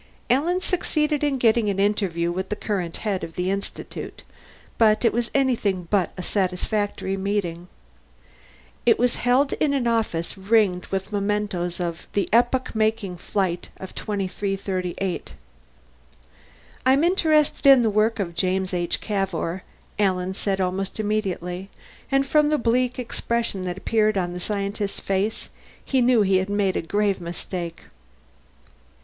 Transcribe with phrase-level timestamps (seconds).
[0.31, 4.23] Alan succeeded in getting an interview with the current head of the Institute,
[4.79, 7.67] but it was anything but a satisfactory meeting.
[8.83, 13.69] It was held in an office ringed with mementoes of the epoch making test flight
[13.77, 15.35] of 2338.
[16.83, 19.01] "I'm interested in the work of James H.
[19.01, 19.61] Cavour,"
[19.99, 21.69] Alan said almost immediately
[22.11, 25.49] and from the bleak expression that appeared on the scientist's face,
[25.85, 27.81] he knew he had made a grave mistake.